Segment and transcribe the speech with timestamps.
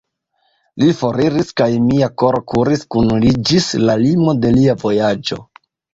[0.83, 5.39] Li foriris, kaj mia koro kuris kun li ĝis la limo de lia vojaĝo.